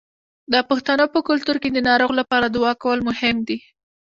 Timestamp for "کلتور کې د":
1.27-1.77